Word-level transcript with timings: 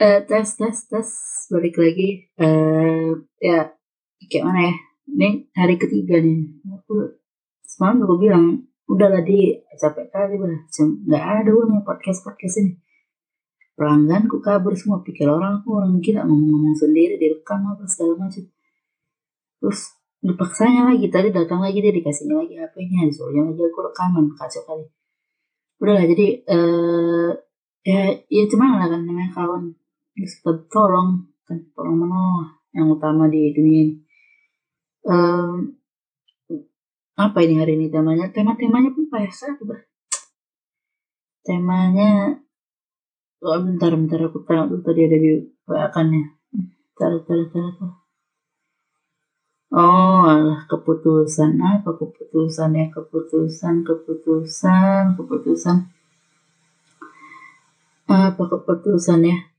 Eh, 0.00 0.24
tes 0.24 0.48
tes 0.56 0.76
tes. 0.88 1.08
Balik 1.52 1.76
lagi. 1.76 2.24
Eh 2.40 3.12
ya 3.36 3.68
kayak 4.32 4.44
mana 4.48 4.60
ya? 4.72 4.74
Ini 5.12 5.28
hari 5.52 5.76
ketiga 5.76 6.16
nih. 6.24 6.40
Aku 6.72 7.20
semalam 7.68 8.08
aku 8.08 8.16
bilang 8.16 8.64
udahlah 8.88 9.20
di. 9.20 9.60
Capek 9.80 10.08
kali 10.08 10.40
bah 10.40 10.48
nggak 11.08 11.24
ada 11.44 11.50
uangnya 11.52 11.84
podcast 11.84 12.24
podcast 12.24 12.64
ini. 12.64 12.80
Pelanggan 13.76 14.24
ku 14.24 14.40
kabur 14.40 14.72
semua. 14.72 15.04
Pikir 15.04 15.28
orang 15.28 15.60
aku 15.60 15.68
orang 15.76 16.00
gila. 16.00 16.24
Ngomong-ngomong 16.24 16.76
sendiri 16.80 17.20
direkam 17.20 17.60
apa 17.68 17.84
segala 17.84 18.24
macam. 18.24 18.44
Terus 19.60 19.80
dipaksanya 20.24 20.96
lagi. 20.96 21.12
Tadi 21.12 21.28
datang 21.28 21.60
lagi 21.60 21.76
dia 21.84 21.92
dikasihnya 21.92 22.40
lagi 22.40 22.56
HP-nya 22.56 23.04
disuruhnya 23.04 23.52
lagi 23.52 23.62
aku 23.68 23.80
rekaman 23.84 24.32
kacau 24.32 24.64
kali. 24.64 24.84
Udahlah 25.76 26.04
jadi 26.08 26.26
eh 26.48 27.30
ya 27.84 28.00
ya 28.32 28.42
cuman 28.48 28.80
lah 28.80 28.88
kan 28.92 29.00
namanya 29.04 29.32
kawan 29.32 29.79
bisa 30.14 30.50
tolong 30.70 31.30
tolong 31.74 31.96
mana 31.98 32.54
yang 32.74 32.90
utama 32.90 33.26
di 33.26 33.50
dunia 33.50 33.80
ini. 33.82 33.94
Um, 35.00 35.80
apa 37.20 37.38
ini 37.44 37.60
hari 37.60 37.76
ini 37.76 37.92
temanya? 37.92 38.30
Tema 38.32 38.56
temanya 38.56 38.94
pun 38.94 39.08
payah 39.10 39.32
tuh 39.32 39.66
bah 39.68 39.80
temanya 41.40 42.36
oh, 43.40 43.58
bentar 43.64 43.96
bentar 43.96 44.20
aku 44.28 44.44
tengok 44.44 44.66
dulu 44.68 44.80
tadi 44.84 45.00
ada 45.08 45.16
di 45.16 45.30
wa 45.68 45.88
kannya. 45.92 46.36
Bentar 46.96 47.10
bentar 47.20 47.36
bentar, 47.48 47.62
bentar. 47.76 47.92
Oh, 49.70 50.26
alah 50.26 50.66
keputusan 50.66 51.62
apa? 51.62 51.94
Keputusan 51.94 52.74
ya 52.74 52.86
keputusan 52.90 53.74
keputusan 53.86 55.02
keputusan. 55.14 55.76
Apa 58.10 58.42
keputusan 58.42 59.20
ya 59.22 59.49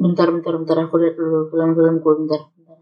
bentar 0.00 0.32
bentar 0.32 0.56
bentar. 0.56 0.76
Aku 0.88 0.96
lihat 0.96 1.14
dulu 1.20 1.52
film-filmku 1.52 2.08
bentar, 2.24 2.48
bentar. 2.56 2.78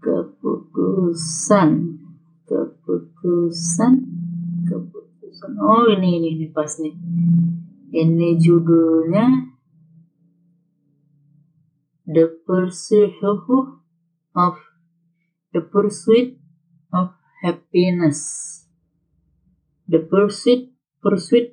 Keputusan. 0.00 1.70
Keputusan. 2.48 3.92
Keputusan. 4.64 5.50
Oh 5.60 5.84
ini 5.92 6.16
ini 6.16 6.28
ini 6.40 6.46
pas 6.48 6.80
nih. 6.80 6.96
Ini 7.94 8.40
judulnya 8.40 9.52
The 12.08 12.26
Pursuit 12.42 13.20
of 14.34 14.56
The 15.52 15.62
Pursuit 15.62 16.40
of 16.90 17.14
Happiness. 17.44 18.20
The 19.86 20.00
Pursuit 20.00 20.72
Pursuit 21.04 21.52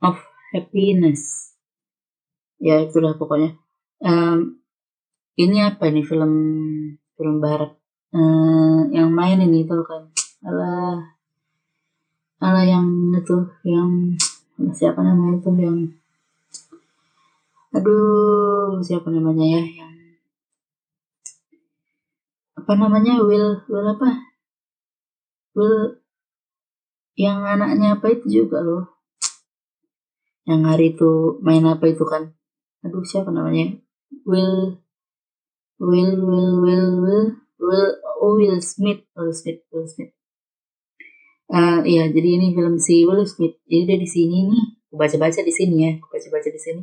of 0.00 0.18
Happiness 0.50 1.53
ya 2.58 2.82
itulah 2.82 3.16
pokoknya. 3.18 3.56
Um, 4.04 4.60
ini 5.34 5.66
apa 5.66 5.90
ini 5.90 6.06
film 6.06 6.32
film 7.18 7.36
barat? 7.42 7.74
Uh, 8.14 8.86
yang 8.94 9.10
main 9.10 9.42
ini 9.42 9.66
tuh 9.66 9.82
kan? 9.82 10.06
Ala 10.46 11.02
ala 12.38 12.62
yang 12.62 12.86
itu 13.16 13.48
yang 13.66 14.14
siapa 14.76 15.00
namanya 15.02 15.40
itu 15.40 15.50
yang 15.58 15.78
aduh 17.74 18.78
siapa 18.84 19.10
namanya 19.10 19.58
ya 19.58 19.62
yang 19.82 19.92
apa 22.54 22.72
namanya 22.78 23.18
Will 23.24 23.58
Will 23.66 23.88
apa? 23.90 24.22
Will 25.58 25.98
yang 27.18 27.42
anaknya 27.42 27.98
apa 27.98 28.06
itu 28.14 28.26
juga 28.42 28.62
loh. 28.62 28.94
Yang 30.46 30.60
hari 30.62 30.86
itu 30.94 31.10
main 31.42 31.64
apa 31.66 31.90
itu 31.90 32.04
kan 32.06 32.36
aduh 32.84 33.02
siapa 33.02 33.32
namanya? 33.32 33.80
Will 34.28 34.78
Will 35.80 36.12
Will 36.20 36.52
Will 36.60 36.88
Will 37.00 37.26
Will 37.58 37.88
oh 38.20 38.36
Will 38.36 38.60
Smith 38.60 39.08
Will 39.16 39.32
Smith 39.32 39.64
Will 39.72 39.88
Smith. 39.88 40.12
Uh, 41.48 41.80
iya 41.84 42.08
jadi 42.12 42.40
ini 42.40 42.52
film 42.52 42.76
si 42.76 43.08
Will 43.08 43.24
Smith 43.24 43.56
jadi 43.64 43.96
dari 43.96 44.06
sini 44.06 44.52
nih. 44.52 44.64
Baca-baca 44.94 45.42
di 45.42 45.50
sini 45.50 45.76
ya 45.82 45.92
baca-baca 45.98 46.48
di 46.52 46.60
sini. 46.60 46.82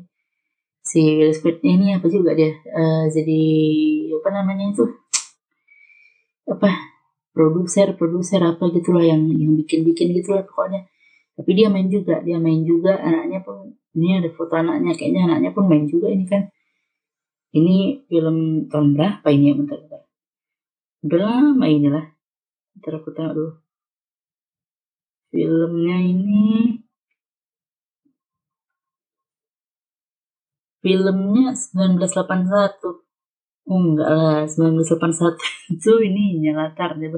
Si 0.82 1.02
Will 1.22 1.32
Smith 1.38 1.62
ini 1.62 1.94
apa 1.94 2.10
juga 2.10 2.34
dia? 2.34 2.52
Uh, 2.74 3.06
jadi 3.14 3.42
apa 4.18 4.30
namanya 4.34 4.74
itu? 4.74 4.86
Apa? 6.50 6.92
Produser 7.32 7.96
produser 7.96 8.44
apa 8.44 8.68
gitulah 8.76 9.06
yang 9.06 9.24
yang 9.32 9.56
bikin 9.56 9.88
bikin 9.88 10.12
gitulah 10.12 10.44
pokoknya 10.44 10.84
tapi 11.42 11.58
dia 11.58 11.74
main 11.74 11.90
juga 11.90 12.22
dia 12.22 12.38
main 12.38 12.62
juga 12.62 13.02
anaknya 13.02 13.42
pun 13.42 13.74
ini 13.98 14.22
ada 14.22 14.30
foto 14.30 14.54
anaknya 14.54 14.94
kayaknya 14.94 15.22
anaknya 15.26 15.50
pun 15.58 15.66
main 15.66 15.90
juga 15.90 16.14
ini 16.14 16.30
kan. 16.30 16.54
Ini 17.58 18.06
film 18.06 18.70
tahun 18.70 18.94
berapa 18.94 19.28
ini 19.34 19.50
ya 19.50 19.54
bentar 19.58 19.78
bentar. 19.82 20.02
Udah 21.02 21.20
lama 21.26 21.66
inilah 21.66 22.06
bentar 22.78 22.94
aku 23.02 23.10
tengok 23.10 23.34
dulu. 23.34 23.52
Filmnya 25.34 25.98
ini. 25.98 26.78
Filmnya 30.86 31.58
1981 31.58 33.02
Oh 33.66 33.78
enggak 33.82 34.10
lah, 34.10 34.46
1981 34.46 35.38
itu 35.74 35.92
ini 36.06 36.50
latar 36.54 36.98
deh, 36.98 37.10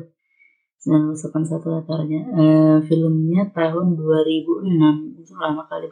1981 0.84 1.64
latarnya. 1.64 2.22
Uh, 2.36 2.78
filmnya 2.84 3.48
tahun 3.56 3.96
2006, 3.96 5.24
itu 5.24 5.34
lama 5.40 5.64
kali. 5.72 5.88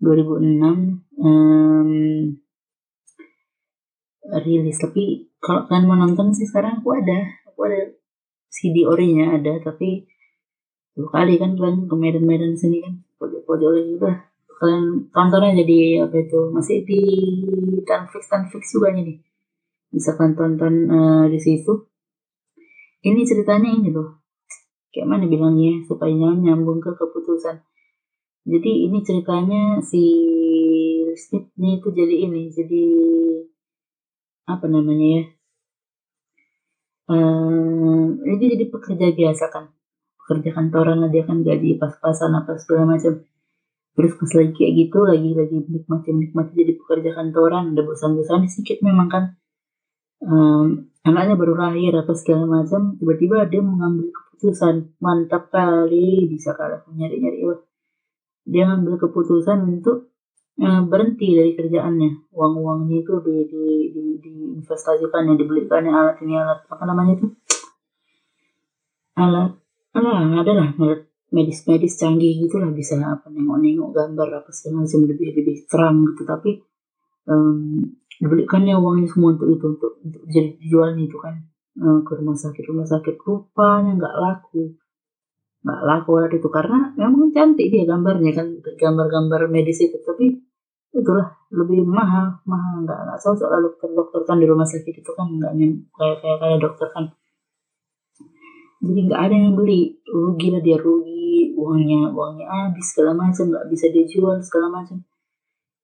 2006 0.00 1.24
um, 1.24 1.90
rilis. 4.44 4.76
Tapi 4.76 5.32
kalau 5.40 5.64
kalian 5.64 5.84
mau 5.88 5.96
nonton 5.96 6.36
sih 6.36 6.44
sekarang 6.44 6.84
aku 6.84 7.00
ada. 7.00 7.18
Aku 7.48 7.64
ada 7.64 7.94
CD 8.54 8.86
orinya 8.86 9.34
ada 9.34 9.58
tapi 9.58 10.06
dua 10.94 11.10
kali 11.10 11.42
kan 11.42 11.58
kalian 11.58 11.90
ke 11.90 11.94
Medan-Medan 11.98 12.54
sini 12.54 12.78
kan 12.78 13.02
pojok-pojok 13.18 13.70
juga 13.82 14.30
kalian 14.54 15.10
tontonnya 15.10 15.58
jadi 15.66 16.06
apa 16.06 16.14
itu 16.22 16.54
masih 16.54 16.86
di 16.86 17.02
Netflix 17.82 18.30
Netflix 18.30 18.64
juga 18.70 18.94
nih. 18.94 19.18
Bisa 19.90 20.14
kalian 20.14 20.38
tonton 20.38 20.74
uh, 20.86 21.26
di 21.26 21.38
situ 21.42 21.90
ini 23.04 23.20
ceritanya 23.28 23.68
ini 23.68 23.92
loh. 23.92 24.24
Kayak 24.88 25.08
mana 25.10 25.24
bilangnya 25.28 25.84
supaya 25.84 26.14
nyambung 26.14 26.80
ke 26.80 26.96
keputusan. 26.96 27.60
Jadi 28.44 28.70
ini 28.88 28.98
ceritanya 29.04 29.80
si 29.84 30.04
Smith 31.16 31.52
ini 31.56 31.80
itu 31.80 31.88
jadi 31.92 32.14
ini 32.28 32.42
jadi 32.52 32.84
apa 34.48 34.66
namanya 34.68 35.06
ya? 35.20 35.24
Uh, 37.04 38.16
ini 38.24 38.44
jadi 38.56 38.64
pekerja 38.72 39.12
biasa 39.12 39.44
kan. 39.52 39.72
Pekerja 40.24 40.56
kantoran 40.56 41.04
dia 41.12 41.24
kan 41.28 41.44
gaji 41.44 41.76
pas-pasan 41.76 42.32
apa 42.36 42.56
segala 42.56 42.96
macam. 42.96 43.20
Terus 43.94 44.12
pas 44.16 44.30
lagi 44.40 44.52
kayak 44.56 44.72
gitu 44.74 44.98
lagi 45.04 45.30
lagi 45.36 45.56
nikmati 45.68 46.10
nikmati 46.10 46.52
jadi 46.56 46.72
pekerja 46.80 47.10
kantoran 47.14 47.76
ada 47.76 47.82
bosan-bosan 47.84 48.48
sedikit 48.50 48.82
memang 48.82 49.08
kan 49.12 49.24
anaknya 51.04 51.34
baru 51.36 51.54
lahir 51.56 51.92
apa 51.94 52.12
segala 52.16 52.48
macam 52.48 52.96
tiba-tiba 52.96 53.44
dia 53.46 53.60
mengambil 53.60 54.08
keputusan 54.10 54.96
mantap 54.98 55.52
kali 55.52 56.26
bisa 56.28 56.56
kalah 56.56 56.82
nyari-nyari 56.90 57.44
dia 58.44 58.68
ngambil 58.68 59.00
keputusan 59.08 59.64
untuk 59.64 60.12
uh, 60.60 60.82
berhenti 60.84 61.32
dari 61.32 61.56
kerjaannya. 61.56 62.30
Uang-uangnya 62.30 62.96
itu 63.00 63.14
di 63.24 63.36
di 63.48 63.64
di, 63.90 64.04
diinvestasikan 64.20 65.32
yang 65.32 65.36
dibelikannya 65.40 65.90
alat 65.90 66.16
ini 66.20 66.36
alat 66.36 66.60
apa 66.68 66.84
namanya 66.84 67.12
itu? 67.16 67.26
Alat 69.16 69.56
alah 69.96 70.44
adalah 70.44 70.68
alat 70.76 71.08
medis-medis 71.34 71.98
canggih 71.98 72.46
gitulah 72.46 72.70
bisa 72.70 73.00
apa 73.00 73.26
nengok-nengok 73.32 73.90
gambar 73.90 74.28
apa 74.44 74.50
segala 74.54 74.86
macam 74.86 75.00
lebih 75.08 75.28
lebih 75.34 75.56
terang 75.66 76.04
gitu. 76.04 76.22
Tapi 76.28 76.50
um, 77.32 77.80
dibelikannya 78.22 78.74
uangnya 78.78 79.08
semua 79.10 79.34
untuk 79.34 79.48
itu 79.50 79.66
untuk 79.74 79.92
untuk 80.02 80.22
jadi 80.30 80.50
jualnya 80.62 81.02
itu 81.06 81.18
kan. 81.18 81.34
Uh, 81.74 82.00
ke 82.06 82.12
rumah 82.14 82.38
sakit. 82.38 82.62
Rumah 82.70 82.86
sakit 82.86 83.14
rupanya 83.26 83.92
nggak 83.98 84.14
laku. 84.14 84.78
Nggak 85.66 85.80
laku 85.82 86.10
itu. 86.30 86.48
Karena 86.52 86.78
memang 86.94 87.34
cantik 87.34 87.66
dia 87.72 87.84
gambarnya 87.88 88.30
kan. 88.34 88.46
Gambar-gambar 88.62 89.50
medis 89.50 89.82
itu. 89.82 89.98
Tapi 89.98 90.38
itulah 90.94 91.34
lebih 91.50 91.82
mahal. 91.82 92.38
Mahal 92.46 92.86
nggak 92.86 92.98
nggak 93.10 93.18
cocok 93.18 93.48
lah 93.50 93.60
dokter 93.62 93.88
dokter 93.90 94.20
kan 94.22 94.36
di 94.38 94.46
rumah 94.46 94.66
sakit 94.68 94.94
itu 95.02 95.10
kan 95.18 95.26
nggak 95.34 95.52
kayak 95.98 96.16
kayak 96.22 96.38
kayak 96.38 96.58
dokter 96.62 96.88
kan. 96.94 97.04
Jadi 98.84 99.00
nggak 99.10 99.20
ada 99.26 99.34
yang 99.34 99.54
beli. 99.58 99.98
Rugi 100.06 100.48
lah 100.54 100.62
dia 100.62 100.78
rugi. 100.78 101.58
Uangnya 101.58 102.14
uangnya 102.14 102.46
habis. 102.46 102.94
Segala 102.94 103.18
macam. 103.18 103.50
Nggak 103.50 103.66
bisa 103.66 103.90
dia 103.90 104.04
jual. 104.06 104.38
Segala 104.46 104.70
macam 104.70 105.02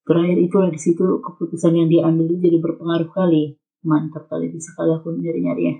terakhir 0.04 0.38
itulah 0.40 0.70
di 0.72 0.80
situ 0.80 1.20
keputusan 1.20 1.72
yang 1.76 1.88
dia 1.88 2.02
ambil 2.08 2.36
jadi 2.38 2.58
berpengaruh 2.60 3.10
kali. 3.12 3.56
Mantap 3.80 4.28
kali 4.28 4.52
bisa 4.52 4.76
kali 4.76 4.92
aku 4.92 5.16
nyari 5.16 5.40
nyari 5.40 5.62
ya. 5.64 5.74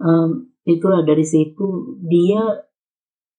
Um, 0.00 0.54
itulah 0.62 1.02
dari 1.02 1.26
situ 1.26 1.98
dia 2.00 2.40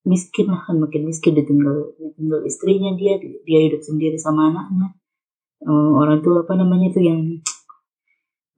miskin 0.02 0.50
lah 0.50 0.66
kan 0.66 0.82
makin 0.82 1.06
miskin 1.06 1.38
ditinggal 1.38 1.94
ditinggal 1.96 2.42
istrinya 2.44 2.92
dia 2.98 3.16
dia 3.22 3.60
hidup 3.70 3.80
sendiri 3.80 4.20
sama 4.20 4.52
anaknya. 4.52 4.92
Uh, 5.62 5.94
orang 5.96 6.20
tua 6.20 6.42
apa 6.42 6.58
namanya 6.58 6.90
tuh 6.90 7.06
yang 7.06 7.40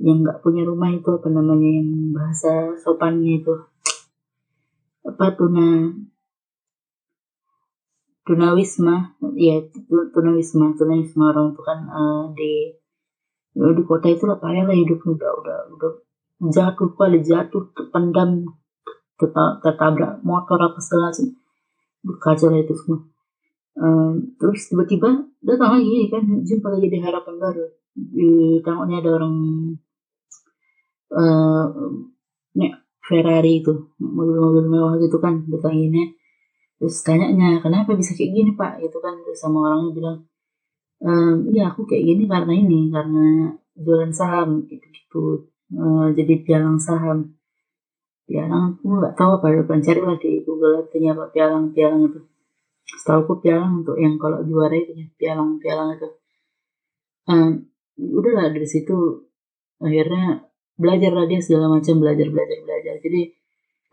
yang 0.02 0.24
nggak 0.24 0.42
punya 0.42 0.66
rumah 0.66 0.90
itu 0.90 1.06
apa 1.06 1.28
namanya 1.30 1.68
yang 1.68 1.90
bahasa 2.10 2.74
sopannya 2.82 3.44
itu 3.44 3.54
apa 5.04 5.36
tuna 5.36 5.92
tunawisma 8.24 9.20
ya 9.36 9.60
tunawisma 9.88 10.72
tunawisma 10.80 11.24
orang 11.32 11.52
itu 11.52 11.62
kan 11.62 11.78
uh, 11.92 12.24
di 12.32 12.72
di 13.54 13.82
kota 13.86 14.10
itu 14.10 14.24
lah 14.26 14.40
payah 14.40 14.64
lah 14.66 14.74
hidup. 14.74 14.98
Udah 15.04 15.30
udah 15.44 15.58
udah 15.76 15.92
jatuh 16.50 16.90
pada 16.98 17.18
jatuh 17.20 17.70
terpendam 17.76 18.48
tertabrak 19.62 20.24
motor 20.26 20.58
apa 20.58 20.80
segala 20.82 21.12
macam. 21.12 21.28
Kacau 22.20 22.48
lah 22.52 22.60
itu 22.60 22.74
semua. 22.74 23.00
Um, 23.74 24.38
terus 24.38 24.70
tiba-tiba 24.70 25.26
datang 25.42 25.78
lagi 25.78 26.06
kan 26.10 26.24
jumpa 26.42 26.68
lagi 26.74 26.88
di 26.90 26.98
harapan 26.98 27.34
baru. 27.38 27.64
Di 27.94 28.58
tengoknya 28.64 29.04
ada 29.04 29.10
orang 29.22 29.34
uh, 31.14 31.66
nek 32.58 32.72
Ferrari 33.04 33.62
itu 33.62 33.94
mobil-mobil 34.00 34.64
mewah 34.66 34.94
gitu 34.98 35.20
kan 35.20 35.44
datang 35.46 35.76
ini 35.76 36.16
terus 36.78 36.96
tanya 37.06 37.28
kenapa 37.64 37.94
bisa 37.94 38.12
kayak 38.18 38.32
gini 38.34 38.50
pak? 38.54 38.82
Itu 38.82 38.98
kan 38.98 39.14
terus 39.22 39.38
sama 39.40 39.58
orangnya 39.70 39.90
bilang 39.94 40.18
ehm, 41.04 41.36
iya 41.54 41.70
aku 41.70 41.86
kayak 41.88 42.04
gini 42.04 42.24
karena 42.26 42.52
ini 42.52 42.80
karena 42.94 43.24
jualan 43.74 44.12
saham 44.14 44.64
gitu 44.70 44.86
gitu. 44.94 45.24
Uh, 45.74 46.14
jadi 46.14 46.34
pialang 46.46 46.78
saham. 46.78 47.34
Pialang 48.24 48.78
aku 48.80 48.84
nggak 48.88 49.16
tahu 49.18 49.30
apa 49.36 49.46
ya 49.52 49.62
cari 49.84 50.00
lah 50.00 50.16
di 50.16 50.30
Google 50.46 50.74
artinya 50.86 51.10
apa 51.18 51.24
pialang 51.34 51.64
pialang 51.74 52.02
itu. 52.08 52.20
Setahu 52.84 53.18
aku 53.26 53.34
pialang 53.44 53.84
untuk 53.84 53.96
yang 53.98 54.16
kalau 54.16 54.40
juara 54.46 54.76
itu 54.76 54.92
ya 54.96 55.06
pialang 55.18 55.58
pialang 55.60 55.98
itu. 55.98 56.08
Um, 57.24 57.50
udahlah 57.98 58.52
dari 58.52 58.68
situ 58.68 59.28
akhirnya 59.80 60.44
belajar 60.76 61.12
lah 61.14 61.24
dia 61.28 61.40
segala 61.40 61.66
macam 61.68 61.94
belajar 62.00 62.28
belajar 62.30 62.58
belajar. 62.64 62.94
Jadi 63.02 63.20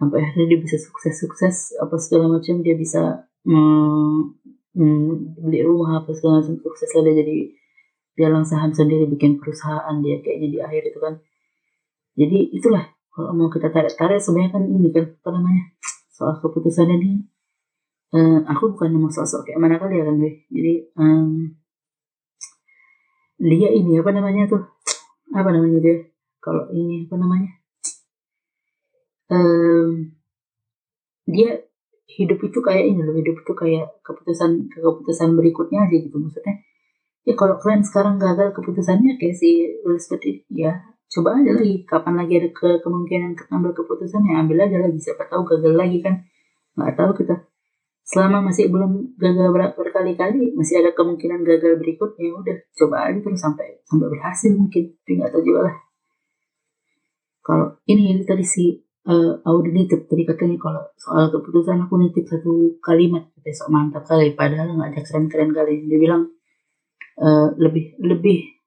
sampai 0.02 0.18
akhirnya 0.26 0.58
dia 0.58 0.60
bisa 0.66 0.82
sukses 0.82 1.14
sukses 1.14 1.78
apa 1.78 1.94
segala 2.02 2.42
macam 2.42 2.66
dia 2.66 2.74
bisa 2.74 3.30
hmm, 3.46 4.34
beli 5.38 5.62
rumah 5.62 6.02
apa 6.02 6.10
segala 6.18 6.42
macam 6.42 6.58
sukses 6.58 6.90
lah 6.98 7.06
dia 7.06 7.22
jadi 7.22 7.38
pialang 8.18 8.42
saham 8.42 8.74
sendiri 8.74 9.06
bikin 9.06 9.38
perusahaan 9.38 9.94
dia 10.02 10.18
kayaknya 10.26 10.48
di 10.50 10.60
akhir 10.60 10.90
itu 10.90 11.00
kan. 11.00 11.22
Jadi 12.18 12.40
itulah 12.58 12.90
kalau 13.14 13.38
mau 13.38 13.54
kita 13.54 13.70
tarik-tarik 13.70 14.18
sebenarnya 14.18 14.52
kan 14.58 14.64
ini 14.66 14.90
kan 14.90 15.06
apa 15.06 15.30
namanya 15.38 15.64
soal 16.10 16.42
keputusan 16.42 16.90
ini 16.90 17.22
uh, 18.16 18.40
aku 18.48 18.74
bukan 18.74 18.96
mau 18.96 19.12
sosok 19.12 19.48
kayak 19.48 19.60
mana 19.60 19.76
kali 19.80 20.00
ya 20.00 20.04
kan 20.08 20.16
deh 20.20 20.36
jadi 20.48 20.74
um, 20.96 21.56
dia 23.42 23.70
ini 23.74 24.00
apa 24.00 24.12
namanya 24.16 24.48
tuh 24.48 24.64
apa 25.36 25.50
namanya 25.52 25.80
dia 25.84 25.96
kalau 26.40 26.72
ini 26.72 27.08
apa 27.08 27.16
namanya 27.20 27.50
um, 29.32 30.12
dia 31.26 31.64
hidup 32.12 32.40
itu 32.44 32.60
kayak 32.60 32.92
ini 32.92 33.00
loh 33.00 33.16
hidup 33.16 33.40
itu 33.40 33.54
kayak 33.56 33.88
keputusan 34.04 34.68
keputusan 34.68 35.30
berikutnya 35.40 35.88
aja 35.88 35.96
gitu 35.96 36.18
maksudnya. 36.20 36.60
Ya 37.24 37.34
kalau 37.38 37.56
kalian 37.62 37.86
sekarang 37.86 38.20
gagal 38.20 38.52
keputusannya 38.58 39.16
kayak 39.22 39.36
si 39.38 39.80
Smith 40.02 40.26
ya 40.52 40.84
coba 41.12 41.44
aja 41.44 41.52
lagi 41.52 41.84
kapan 41.84 42.24
lagi 42.24 42.34
ada 42.40 42.50
ke 42.56 42.70
kemungkinan 42.82 43.36
ngambil 43.36 43.72
keputusan 43.76 44.24
ya 44.32 44.40
ambil 44.42 44.64
aja 44.64 44.78
lagi 44.80 45.00
siapa 45.00 45.24
tahu 45.32 45.48
gagal 45.48 45.74
lagi 45.78 46.04
kan. 46.04 46.28
Nggak 46.76 46.94
tahu 47.00 47.12
kita. 47.24 47.36
Selama 48.02 48.52
masih 48.52 48.68
belum 48.68 49.16
gagal 49.16 49.48
ber 49.56 49.72
berkali-kali 49.78 50.52
masih 50.58 50.84
ada 50.84 50.92
kemungkinan 50.92 51.48
gagal 51.48 51.80
berikutnya 51.80 52.28
ya 52.28 52.34
udah 52.36 52.58
coba 52.76 52.96
aja 53.08 53.20
terus 53.24 53.40
sampai 53.40 53.80
sampai 53.88 54.08
berhasil 54.12 54.52
mungkin 54.52 54.84
tapi 55.00 55.12
nggak 55.16 55.32
tahu 55.32 55.44
juga 55.48 55.62
lah. 55.72 55.76
Kalau 57.42 57.68
ini 57.88 58.18
ini 58.18 58.22
tadi 58.28 58.44
si 58.44 58.91
uh, 59.08 59.34
Audi 59.48 59.72
nitip. 59.74 60.06
Tadi 60.06 60.24
katanya 60.28 60.58
kalau 60.62 60.84
soal 60.98 61.34
keputusan 61.34 61.88
aku 61.88 61.98
nitip 61.98 62.26
satu 62.30 62.78
kalimat. 62.84 63.26
Besok 63.42 63.74
mantap 63.74 64.06
kali. 64.06 64.38
Padahal 64.38 64.78
nggak 64.78 64.90
ada 64.94 65.02
keren-keren 65.02 65.52
kali. 65.56 65.88
Dia 65.90 65.98
bilang 65.98 66.30
uh, 67.18 67.48
lebih 67.58 67.98
lebih 68.02 68.62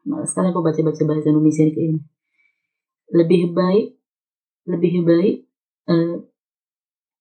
sekarang 0.00 0.56
aku 0.56 0.64
baca-baca 0.64 1.02
bahasa 1.04 1.28
Indonesia 1.28 1.62
ini 1.62 2.00
lebih 3.12 3.52
baik 3.52 3.86
lebih 4.66 4.92
baik 5.06 5.36
uh, 5.90 6.16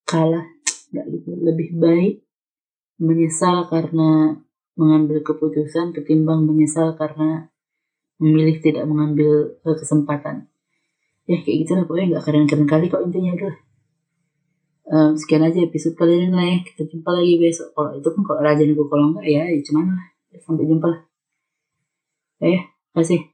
kalah. 0.10 0.48
Nggak 0.90 1.06
gitu. 1.14 1.30
Lebih 1.38 1.70
baik 1.78 2.14
menyesal 3.00 3.70
karena 3.70 4.42
mengambil 4.76 5.22
keputusan 5.24 5.92
ketimbang 5.92 6.48
menyesal 6.48 6.96
karena 6.96 7.52
memilih 8.20 8.60
tidak 8.60 8.84
mengambil 8.84 9.56
kesempatan 9.64 10.49
ya 11.30 11.38
kayak 11.46 11.58
gitu 11.62 11.72
lah 11.78 11.86
pokoknya 11.86 12.18
nggak 12.18 12.24
keren-keren 12.26 12.66
kali 12.66 12.86
kok 12.90 13.06
intinya 13.06 13.32
udah 13.38 13.54
um, 14.90 15.12
sekian 15.14 15.46
aja 15.46 15.62
episode 15.62 15.96
kali 15.96 16.26
ini 16.26 16.34
lah 16.34 16.46
ya. 16.46 16.58
Kita 16.66 16.82
jumpa 16.90 17.10
lagi 17.14 17.38
besok. 17.38 17.72
Kalau 17.78 17.90
itu 17.96 18.10
pun 18.10 18.22
kalau 18.26 18.42
rajin 18.42 18.74
aku 18.74 18.86
kalau 18.90 19.06
enggak 19.14 19.26
ya, 19.30 19.44
ya 19.46 19.62
cuman 19.62 19.86
lah. 19.94 20.08
Sampai 20.42 20.66
jumpa 20.66 20.88
lah. 20.90 21.02
Ya, 22.40 22.62
kasih 22.96 23.29